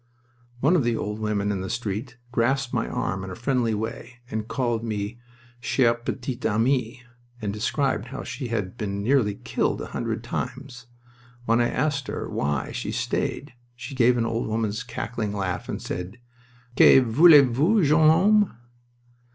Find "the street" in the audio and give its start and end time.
1.61-2.17